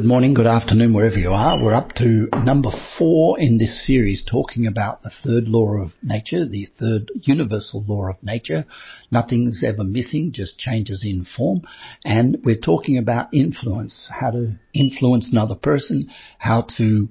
Good 0.00 0.08
morning, 0.08 0.32
good 0.32 0.46
afternoon, 0.46 0.94
wherever 0.94 1.18
you 1.18 1.32
are. 1.32 1.62
We're 1.62 1.74
up 1.74 1.92
to 1.96 2.30
number 2.32 2.70
four 2.96 3.38
in 3.38 3.58
this 3.58 3.86
series 3.86 4.24
talking 4.24 4.66
about 4.66 5.02
the 5.02 5.10
third 5.10 5.44
law 5.46 5.74
of 5.74 5.92
nature, 6.02 6.46
the 6.46 6.66
third 6.80 7.10
universal 7.20 7.84
law 7.86 8.08
of 8.08 8.22
nature. 8.22 8.64
Nothing's 9.10 9.62
ever 9.62 9.84
missing, 9.84 10.32
just 10.32 10.58
changes 10.58 11.02
in 11.04 11.26
form. 11.26 11.68
And 12.02 12.38
we're 12.42 12.56
talking 12.56 12.96
about 12.96 13.34
influence, 13.34 14.08
how 14.10 14.30
to 14.30 14.54
influence 14.72 15.28
another 15.30 15.54
person, 15.54 16.08
how 16.38 16.62
to 16.78 17.10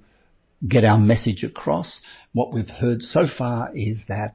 get 0.67 0.83
our 0.83 0.97
message 0.97 1.43
across. 1.43 2.01
What 2.33 2.51
we've 2.51 2.67
heard 2.67 3.03
so 3.03 3.27
far 3.27 3.69
is 3.75 4.05
that 4.07 4.33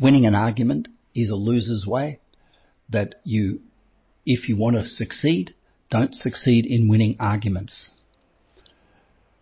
winning 0.00 0.24
an 0.24 0.34
argument 0.34 0.88
is 1.14 1.28
a 1.28 1.36
loser's 1.36 1.84
way, 1.86 2.20
that 2.88 3.16
you, 3.24 3.60
if 4.24 4.48
you 4.48 4.56
want 4.56 4.76
to 4.76 4.86
succeed, 4.86 5.52
don't 5.92 6.14
succeed 6.14 6.64
in 6.64 6.88
winning 6.88 7.14
arguments. 7.20 7.90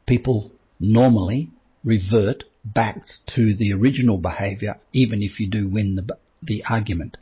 People 0.05 0.51
normally 0.81 1.49
revert 1.85 2.43
back 2.65 3.03
to 3.37 3.55
the 3.55 3.73
original 3.73 4.19
behavior 4.19 4.77
even 4.93 5.23
if 5.23 5.39
you 5.39 5.49
do 5.49 5.69
win 5.69 5.95
the, 5.95 6.17
the 6.43 6.65
argument. 6.69 7.17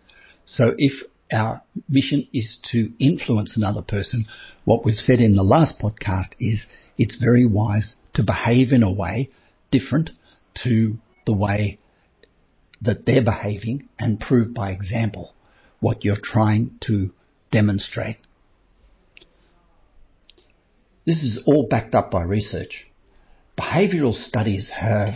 So 0.46 0.74
if 0.78 0.92
our 1.30 1.60
mission 1.86 2.26
is 2.32 2.58
to 2.72 2.90
influence 2.98 3.54
another 3.54 3.82
person, 3.82 4.24
what 4.64 4.82
we've 4.82 4.96
said 4.96 5.20
in 5.20 5.36
the 5.36 5.42
last 5.42 5.78
podcast 5.78 6.30
is 6.40 6.64
it's 6.96 7.16
very 7.16 7.44
wise 7.44 7.96
to 8.14 8.22
behave 8.22 8.72
in 8.72 8.82
a 8.82 8.90
way 8.90 9.28
different 9.70 10.08
to 10.64 10.96
the 11.26 11.34
way 11.34 11.78
that 12.80 13.04
they're 13.04 13.22
behaving 13.22 13.90
and 13.98 14.18
prove 14.18 14.54
by 14.54 14.70
example 14.70 15.34
what 15.80 16.02
you're 16.02 16.16
trying 16.16 16.78
to 16.80 17.12
demonstrate 17.52 18.16
this 21.08 21.22
is 21.22 21.38
all 21.46 21.66
backed 21.66 21.94
up 21.94 22.10
by 22.10 22.22
research. 22.22 22.86
Behavioral 23.58 24.12
studies 24.12 24.70
have 24.78 25.14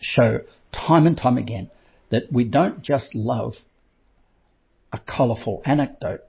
show 0.00 0.40
time 0.72 1.06
and 1.06 1.16
time 1.16 1.38
again 1.38 1.70
that 2.10 2.24
we 2.32 2.42
don't 2.42 2.82
just 2.82 3.14
love 3.14 3.54
a 4.92 4.98
colourful 4.98 5.62
anecdote. 5.64 6.22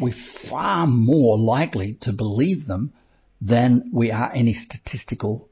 We're 0.00 0.16
far 0.50 0.88
more 0.88 1.38
likely 1.38 1.96
to 2.00 2.12
believe 2.12 2.66
them 2.66 2.92
than 3.40 3.92
we 3.94 4.10
are 4.10 4.32
any 4.34 4.54
statistical 4.54 5.48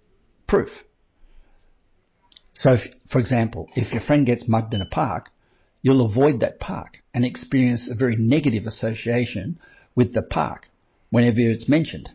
proof. 0.48 0.70
So, 2.54 2.72
if, 2.72 2.80
for 3.12 3.20
example, 3.20 3.68
if 3.76 3.92
your 3.92 4.02
friend 4.02 4.26
gets 4.26 4.48
mugged 4.48 4.74
in 4.74 4.82
a 4.82 4.86
park, 4.86 5.30
you'll 5.82 6.04
avoid 6.04 6.40
that 6.40 6.58
park 6.58 6.96
and 7.14 7.24
experience 7.24 7.88
a 7.88 7.94
very 7.94 8.16
negative 8.16 8.66
association 8.66 9.60
with 9.94 10.14
the 10.14 10.22
park 10.22 10.66
whenever 11.10 11.38
it's 11.38 11.68
mentioned. 11.68 12.10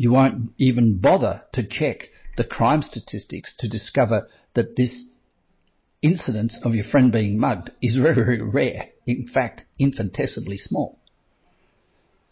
You 0.00 0.12
won't 0.12 0.52
even 0.56 0.96
bother 0.96 1.42
to 1.52 1.62
check 1.62 2.08
the 2.38 2.44
crime 2.44 2.80
statistics 2.80 3.52
to 3.58 3.68
discover 3.68 4.28
that 4.54 4.74
this 4.74 5.10
incidence 6.00 6.58
of 6.62 6.74
your 6.74 6.86
friend 6.86 7.12
being 7.12 7.38
mugged 7.38 7.70
is 7.82 7.96
very, 7.96 8.14
very 8.14 8.40
rare. 8.40 8.88
In 9.04 9.26
fact, 9.26 9.66
infinitesimally 9.78 10.56
small. 10.56 10.98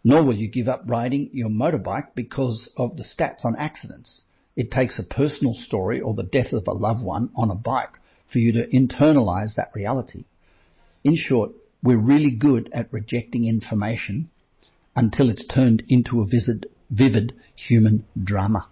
Nor 0.03 0.25
will 0.25 0.39
you 0.39 0.49
give 0.49 0.67
up 0.67 0.85
riding 0.87 1.29
your 1.35 1.51
motorbike 1.51 2.15
because 2.15 2.71
of 2.79 2.97
the 2.97 3.05
stats 3.05 3.45
on 3.45 3.55
accidents. 3.57 4.23
It 4.57 4.71
takes 4.71 4.99
a 4.99 5.03
personal 5.03 5.53
story 5.53 6.01
or 6.01 6.15
the 6.15 6.23
death 6.23 6.55
of 6.55 6.67
a 6.69 6.73
loved 6.73 7.05
one 7.05 7.29
on 7.37 7.51
a 7.51 7.55
bike 7.55 7.99
for 8.33 8.39
you 8.39 8.51
to 8.53 8.67
internalize 8.69 9.57
that 9.57 9.73
reality. 9.75 10.25
In 11.05 11.17
short, 11.17 11.51
we're 11.83 11.99
really 11.99 12.31
good 12.31 12.71
at 12.73 12.91
rejecting 12.95 13.45
information 13.45 14.31
until 14.97 15.29
it's 15.29 15.47
turned 15.47 15.83
into 15.89 16.23
a 16.23 16.25
vivid, 16.25 16.65
vivid 16.91 17.35
human 17.55 18.05
drama. 18.23 18.69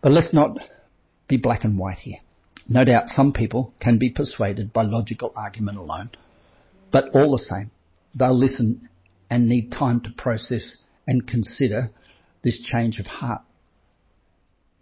But 0.00 0.12
let's 0.12 0.32
not 0.32 0.58
be 1.28 1.36
black 1.36 1.64
and 1.64 1.78
white 1.78 2.00
here. 2.00 2.18
No 2.68 2.84
doubt 2.84 3.08
some 3.08 3.32
people 3.32 3.72
can 3.80 3.98
be 3.98 4.10
persuaded 4.10 4.72
by 4.72 4.82
logical 4.82 5.32
argument 5.34 5.78
alone, 5.78 6.10
but 6.90 7.08
all 7.14 7.32
the 7.32 7.38
same, 7.38 7.70
they'll 8.14 8.38
listen 8.38 8.88
and 9.30 9.48
need 9.48 9.72
time 9.72 10.00
to 10.02 10.10
process 10.10 10.76
and 11.06 11.26
consider 11.26 11.90
this 12.42 12.60
change 12.60 12.98
of 12.98 13.06
heart 13.06 13.42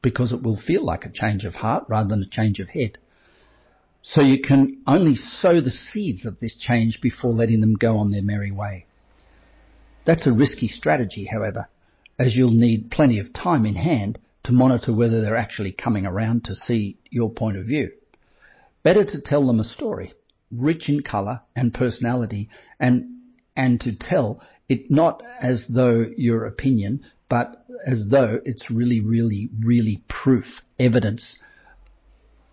because 0.03 0.33
it 0.33 0.43
will 0.43 0.57
feel 0.57 0.85
like 0.85 1.05
a 1.05 1.13
change 1.13 1.45
of 1.45 1.55
heart 1.55 1.85
rather 1.89 2.09
than 2.09 2.23
a 2.23 2.29
change 2.29 2.59
of 2.59 2.69
head. 2.71 2.99
So 4.03 4.23
you 4.23 4.41
can 4.41 4.83
only 4.87 5.15
sow 5.15 5.61
the 5.61 5.71
seeds 5.71 6.25
of 6.25 6.41
this 6.41 6.57
change 6.57 7.01
before 7.03 7.33
letting 7.33 7.61
them 7.61 7.75
go 7.75 7.99
on 7.99 8.11
their 8.11 8.23
merry 8.23 8.51
way. 8.51 8.87
That's 10.05 10.27
a 10.27 10.33
risky 10.33 10.69
strategy, 10.69 11.27
however, 11.27 11.69
as 12.19 12.35
you'll 12.35 12.51
need 12.51 12.91
plenty 12.91 13.19
of 13.19 13.33
time 13.33 13.67
in 13.67 13.75
hand 13.75 14.19
to 14.45 14.53
monitor 14.53 14.93
whether 14.93 15.21
they're 15.21 15.37
actually 15.37 15.73
coming 15.73 16.07
around 16.07 16.45
to 16.45 16.55
see 16.55 16.97
your 17.11 17.31
point 17.31 17.57
of 17.57 17.67
view. 17.67 17.91
Better 18.83 19.05
to 19.05 19.21
tell 19.21 19.47
them 19.47 19.61
a 19.61 19.65
story, 19.65 20.15
rich 20.51 20.89
in 20.89 21.03
colour 21.03 21.41
and 21.55 21.75
personality, 21.75 22.49
and, 22.79 23.21
and 23.55 23.81
to 23.83 23.95
tell 23.95 24.41
it 24.69 24.91
not 24.91 25.23
as 25.41 25.67
though 25.69 26.07
your 26.17 26.47
opinion, 26.47 27.05
but 27.29 27.65
as 27.87 28.09
though 28.09 28.41
it's 28.45 28.71
really, 28.71 29.01
really, 29.01 29.51
really 29.61 30.03
proof, 30.09 30.63
evidence 30.79 31.39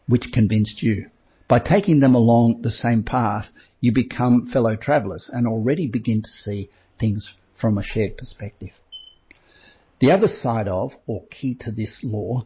which 0.07 0.31
convinced 0.33 0.83
you. 0.83 1.09
By 1.47 1.59
taking 1.59 2.01
them 2.01 2.13
along 2.13 2.61
the 2.61 2.71
same 2.71 3.03
path, 3.03 3.47
you 3.79 3.93
become 3.93 4.47
fellow 4.47 4.75
travellers 4.75 5.29
and 5.31 5.47
already 5.47 5.87
begin 5.87 6.21
to 6.21 6.29
see 6.29 6.69
things 6.99 7.29
from 7.59 7.77
a 7.77 7.83
shared 7.83 8.17
perspective. 8.17 8.71
The 9.99 10.11
other 10.11 10.27
side 10.27 10.67
of, 10.67 10.91
or 11.07 11.25
key 11.27 11.55
to 11.61 11.71
this 11.71 11.99
law, 12.03 12.45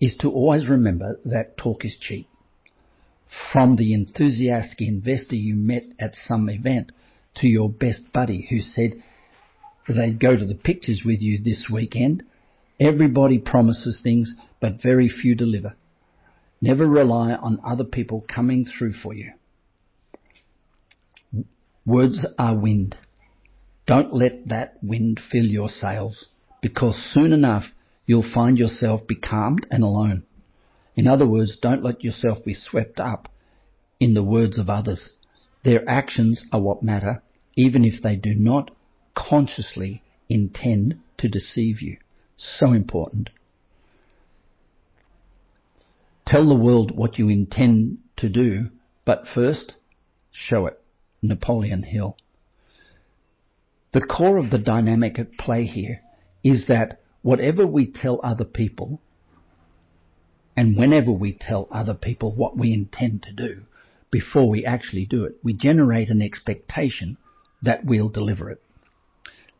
is 0.00 0.16
to 0.18 0.30
always 0.30 0.68
remember 0.68 1.18
that 1.24 1.56
talk 1.56 1.84
is 1.84 1.96
cheap. 1.98 2.28
From 3.52 3.76
the 3.76 3.94
enthusiastic 3.94 4.80
investor 4.80 5.36
you 5.36 5.54
met 5.54 5.84
at 5.98 6.14
some 6.14 6.48
event 6.48 6.92
to 7.36 7.48
your 7.48 7.68
best 7.68 8.12
buddy 8.12 8.46
who 8.48 8.60
said 8.60 9.02
they'd 9.88 10.20
go 10.20 10.36
to 10.36 10.44
the 10.44 10.54
pictures 10.54 11.02
with 11.04 11.20
you 11.20 11.42
this 11.42 11.66
weekend, 11.72 12.22
everybody 12.78 13.38
promises 13.38 14.00
things, 14.02 14.34
but 14.60 14.82
very 14.82 15.08
few 15.08 15.34
deliver. 15.34 15.74
Never 16.60 16.86
rely 16.86 17.32
on 17.32 17.60
other 17.64 17.84
people 17.84 18.24
coming 18.32 18.64
through 18.64 18.92
for 18.94 19.12
you. 19.12 19.32
Words 21.84 22.24
are 22.38 22.56
wind. 22.56 22.96
Don't 23.86 24.14
let 24.14 24.48
that 24.48 24.78
wind 24.82 25.20
fill 25.30 25.44
your 25.44 25.68
sails, 25.68 26.26
because 26.62 26.96
soon 27.12 27.32
enough 27.32 27.64
you'll 28.06 28.22
find 28.22 28.58
yourself 28.58 29.06
becalmed 29.06 29.66
and 29.70 29.82
alone. 29.82 30.24
In 30.96 31.06
other 31.06 31.26
words, 31.26 31.58
don't 31.60 31.82
let 31.82 32.04
yourself 32.04 32.44
be 32.44 32.54
swept 32.54 33.00
up 33.00 33.28
in 34.00 34.14
the 34.14 34.22
words 34.22 34.58
of 34.58 34.70
others. 34.70 35.12
Their 35.64 35.88
actions 35.88 36.44
are 36.52 36.60
what 36.60 36.82
matter, 36.82 37.22
even 37.56 37.84
if 37.84 38.02
they 38.02 38.16
do 38.16 38.34
not 38.34 38.70
consciously 39.14 40.02
intend 40.28 41.00
to 41.18 41.28
deceive 41.28 41.80
you. 41.80 41.98
So 42.36 42.72
important. 42.72 43.30
Tell 46.26 46.48
the 46.48 46.54
world 46.54 46.96
what 46.96 47.18
you 47.18 47.28
intend 47.28 47.98
to 48.16 48.28
do, 48.28 48.70
but 49.04 49.26
first, 49.32 49.74
show 50.32 50.66
it. 50.66 50.80
Napoleon 51.22 51.82
Hill. 51.82 52.16
The 53.94 54.00
core 54.00 54.38
of 54.38 54.50
the 54.50 54.58
dynamic 54.58 55.20
at 55.20 55.38
play 55.38 55.66
here 55.66 56.00
is 56.42 56.66
that 56.66 57.00
whatever 57.22 57.64
we 57.64 57.86
tell 57.86 58.18
other 58.24 58.44
people, 58.44 59.00
and 60.56 60.76
whenever 60.76 61.12
we 61.12 61.32
tell 61.32 61.68
other 61.70 61.94
people 61.94 62.32
what 62.34 62.56
we 62.56 62.72
intend 62.72 63.22
to 63.22 63.32
do, 63.32 63.62
before 64.10 64.48
we 64.48 64.66
actually 64.66 65.06
do 65.06 65.24
it, 65.24 65.36
we 65.44 65.52
generate 65.52 66.10
an 66.10 66.22
expectation 66.22 67.18
that 67.62 67.84
we'll 67.84 68.08
deliver 68.08 68.50
it. 68.50 68.60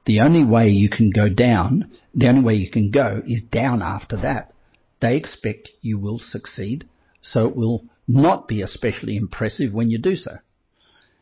The 0.05 0.19
only 0.21 0.43
way 0.43 0.69
you 0.71 0.89
can 0.89 1.11
go 1.11 1.29
down, 1.29 1.93
the 2.13 2.29
only 2.29 2.43
way 2.43 2.55
you 2.57 2.71
can 2.71 2.91
go 2.91 3.23
is 3.25 3.41
down 3.41 3.83
after 3.83 4.17
that. 4.17 4.53
They 4.99 5.17
expect 5.17 5.71
you 5.81 5.97
will 5.97 6.19
succeed, 6.19 6.89
so 7.23 7.47
it 7.47 7.55
will 7.55 7.85
not 8.09 8.49
be 8.49 8.63
especially 8.63 9.17
impressive 9.17 9.73
when 9.73 9.91
you 9.91 9.99
do 9.99 10.17
so. 10.17 10.39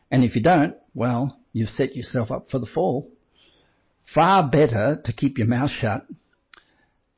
And 0.09 0.23
if 0.23 0.35
you 0.35 0.41
don't, 0.41 0.75
well, 0.93 1.37
you've 1.51 1.69
set 1.69 1.95
yourself 1.95 2.31
up 2.31 2.49
for 2.49 2.59
the 2.59 2.65
fall. 2.65 3.09
Far 4.13 4.49
better 4.49 5.01
to 5.05 5.13
keep 5.13 5.37
your 5.37 5.47
mouth 5.47 5.69
shut 5.69 6.05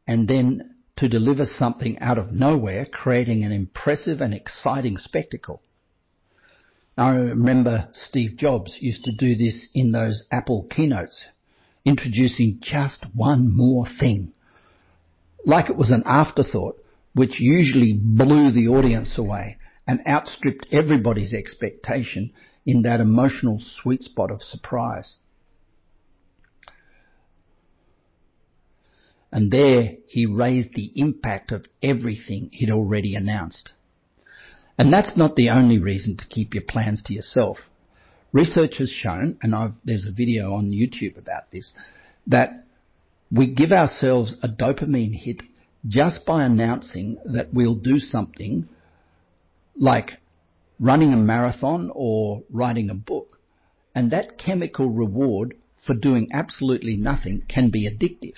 and 0.08 0.28
then 0.28 0.76
to 0.98 1.10
deliver 1.10 1.46
something 1.46 2.00
out 2.00 2.18
of 2.18 2.32
nowhere, 2.32 2.86
creating 2.86 3.44
an 3.44 3.52
impressive 3.52 4.22
and 4.22 4.34
exciting 4.34 4.98
spectacle. 4.98 5.62
I 6.98 7.10
remember 7.10 7.90
Steve 7.94 8.38
Jobs 8.38 8.78
used 8.80 9.04
to 9.04 9.12
do 9.12 9.36
this 9.36 9.68
in 9.74 9.92
those 9.92 10.24
Apple 10.32 10.64
keynotes, 10.70 11.22
introducing 11.84 12.60
just 12.62 13.04
one 13.14 13.54
more 13.54 13.86
thing. 14.00 14.32
Like 15.46 15.70
it 15.70 15.76
was 15.76 15.92
an 15.92 16.04
afterthought, 16.06 16.82
which 17.14 17.42
usually 17.42 17.94
blew 17.94 18.52
the 18.52 18.70
audience 18.70 19.18
away 19.18 19.58
and 19.88 20.02
outstripped 20.08 20.68
everybody's 20.72 21.34
expectation 21.34 22.32
in 22.66 22.82
that 22.84 23.00
emotional 23.00 23.60
sweet 23.60 24.02
spot 24.02 24.32
of 24.32 24.42
surprise. 24.42 25.16
And 29.32 29.52
there 29.52 29.98
he 30.08 30.26
raised 30.26 30.74
the 30.74 30.92
impact 30.96 31.52
of 31.52 31.66
everything 31.84 32.50
he'd 32.54 32.72
already 32.72 33.16
announced. 33.16 33.74
And 34.78 34.92
that's 34.92 35.18
not 35.18 35.36
the 35.36 35.50
only 35.50 35.78
reason 35.78 36.18
to 36.18 36.26
keep 36.26 36.54
your 36.54 36.64
plans 36.64 37.04
to 37.04 37.14
yourself. 37.14 37.58
Research 38.32 38.78
has 38.80 38.90
shown, 38.90 39.38
and 39.42 39.56
I've, 39.56 39.74
there's 39.84 40.08
a 40.08 40.12
video 40.12 40.54
on 40.54 40.72
YouTube 40.72 41.18
about 41.18 41.52
this, 41.52 41.72
that 42.28 42.66
we 43.32 43.54
give 43.54 43.72
ourselves 43.72 44.38
a 44.42 44.48
dopamine 44.48 45.14
hit 45.14 45.42
just 45.88 46.26
by 46.26 46.44
announcing 46.44 47.18
that 47.26 47.54
we'll 47.54 47.76
do 47.76 48.00
something 48.00 48.68
like 49.78 50.12
running 50.80 51.14
a 51.14 51.18
marathon 51.18 51.92
or 51.94 52.44
writing 52.50 52.90
a 52.90 52.96
book. 52.96 53.40
And 53.94 54.12
that 54.12 54.38
chemical 54.38 54.90
reward 54.90 55.56
for 55.86 55.94
doing 55.94 56.30
absolutely 56.34 56.98
nothing 56.98 57.44
can 57.48 57.70
be 57.70 57.90
addictive. 57.90 58.36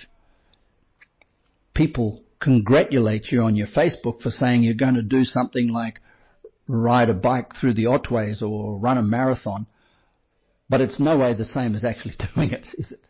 People 1.74 2.22
congratulate 2.40 3.32
you 3.32 3.42
on 3.42 3.56
your 3.56 3.66
Facebook 3.66 4.22
for 4.22 4.30
saying 4.30 4.62
you're 4.62 4.74
going 4.74 4.94
to 4.94 5.02
do 5.02 5.24
something 5.24 5.68
like 5.68 6.00
ride 6.68 7.08
a 7.08 7.14
bike 7.14 7.52
through 7.58 7.74
the 7.74 7.86
Otways 7.86 8.42
or 8.42 8.78
run 8.78 8.98
a 8.98 9.02
marathon, 9.02 9.66
but 10.68 10.80
it's 10.80 11.00
no 11.00 11.16
way 11.16 11.34
the 11.34 11.44
same 11.44 11.74
as 11.74 11.84
actually 11.84 12.14
doing 12.34 12.50
it, 12.50 12.66
is 12.76 12.92
it? 12.92 13.00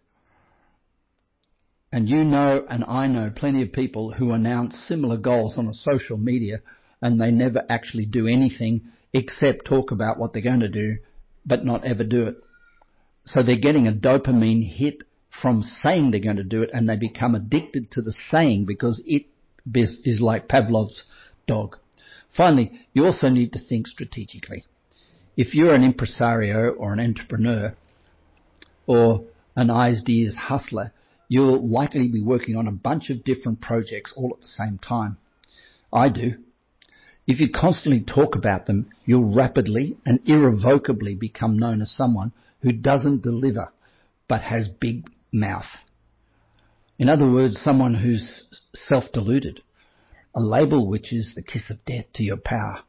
And 1.91 2.09
you 2.09 2.23
know 2.23 2.67
and 2.69 2.85
I 2.85 3.07
know 3.07 3.33
plenty 3.35 3.63
of 3.63 3.73
people 3.73 4.13
who 4.13 4.33
announce 4.33 4.79
similar 4.87 5.17
goals 5.17 5.55
on 5.57 5.69
a 5.69 5.75
social 5.75 6.19
media 6.19 6.61
and 7.01 7.21
they 7.21 7.31
never 7.31 7.65
actually 7.69 8.07
do 8.07 8.27
anything 8.27 8.83
except 9.13 9.65
talk 9.65 9.91
about 9.91 10.19
what 10.19 10.33
they're 10.33 10.43
going 10.43 10.61
to 10.61 10.69
do, 10.69 10.99
but 11.47 11.65
not 11.65 11.85
ever 11.85 12.05
do 12.05 12.27
it. 12.27 12.37
So 13.27 13.43
they're 13.43 13.57
getting 13.57 13.87
a 13.87 13.93
dopamine 13.93 14.67
hit 14.67 15.05
from 15.43 15.63
saying 15.63 16.11
they're 16.11 16.21
going 16.21 16.37
to 16.37 16.45
do 16.45 16.63
it 16.63 16.71
and 16.73 16.89
they 16.89 16.97
become 16.97 17.35
addicted 17.35 17.91
to 17.93 18.03
the 18.03 18.15
saying 18.31 18.65
because 18.67 19.03
it 19.07 19.27
is 19.75 20.21
like 20.21 20.49
Pavlov's 20.49 21.03
dog. 21.47 21.77
Finally, 22.37 22.81
you 22.93 23.05
also 23.05 23.29
need 23.29 23.53
to 23.53 23.59
think 23.59 23.87
strategically. 23.87 24.65
If 25.37 25.55
you're 25.55 25.75
an 25.75 25.85
impresario 25.85 26.71
or 26.71 26.93
an 26.93 27.01
entrepreneur 27.01 27.75
or 28.87 29.25
an 29.55 29.71
ideas 29.71 30.35
hustler, 30.35 30.93
you'll 31.29 31.67
likely 31.69 32.09
be 32.09 32.23
working 32.23 32.57
on 32.57 32.67
a 32.67 32.73
bunch 32.73 33.11
of 33.11 33.25
different 33.25 33.61
projects 33.61 34.13
all 34.17 34.33
at 34.35 34.41
the 34.41 34.49
same 34.49 34.79
time. 34.79 35.19
I 35.93 36.09
do. 36.09 36.35
If 37.29 37.41
you 37.41 37.51
constantly 37.51 38.01
talk 38.01 38.37
about 38.37 38.65
them, 38.65 38.89
you'll 39.05 39.35
rapidly 39.35 39.99
and 40.07 40.19
irrevocably 40.25 41.15
become 41.15 41.59
known 41.59 41.83
as 41.83 41.91
someone 41.91 42.33
who 42.63 42.73
doesn't 42.73 43.23
deliver 43.23 43.69
but 44.29 44.41
has 44.41 44.67
big 44.67 45.11
mouth. 45.31 45.67
In 46.99 47.11
other 47.11 47.31
words, 47.31 47.61
someone 47.61 47.95
who's 47.95 48.45
self-deluded, 48.75 49.61
a 50.35 50.41
label 50.41 50.89
which 50.89 51.13
is 51.13 51.35
the 51.35 51.43
kiss 51.43 51.69
of 51.69 51.85
death 51.85 52.07
to 52.15 52.23
your 52.23 52.39
power, 52.39 52.81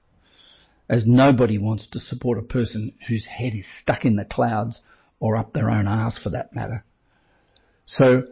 as 0.90 1.06
nobody 1.06 1.58
wants 1.58 1.88
to 1.88 2.00
support 2.00 2.38
a 2.38 2.42
person 2.42 2.94
whose 3.10 3.26
head 3.26 3.54
is 3.54 3.68
stuck 3.82 4.06
in 4.06 4.16
the 4.16 4.24
clouds 4.24 4.82
or 5.20 5.36
up 5.36 5.52
their 5.52 5.70
own 5.70 5.86
arse 5.86 6.18
for 6.18 6.30
that 6.30 6.56
matter. 6.56 6.86
So 7.86 8.24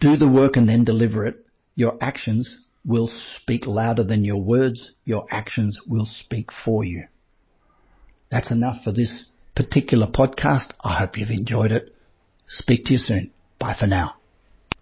do 0.00 0.18
the 0.18 0.28
work 0.28 0.56
and 0.56 0.68
then 0.68 0.84
deliver 0.84 1.26
it. 1.26 1.46
Your 1.76 1.96
actions 2.02 2.58
will 2.84 3.10
speak 3.36 3.66
louder 3.66 4.04
than 4.04 4.24
your 4.24 4.42
words. 4.42 4.92
Your 5.04 5.26
actions 5.30 5.78
will 5.86 6.06
speak 6.06 6.50
for 6.64 6.84
you. 6.84 7.04
That's 8.30 8.50
enough 8.50 8.82
for 8.84 8.92
this 8.92 9.26
particular 9.54 10.06
podcast. 10.06 10.72
I 10.82 10.98
hope 10.98 11.16
you've 11.16 11.30
enjoyed 11.30 11.72
it. 11.72 11.94
Speak 12.48 12.84
to 12.86 12.92
you 12.92 12.98
soon. 12.98 13.32
Bye 13.58 13.76
for 13.78 13.86
now. 13.86 14.19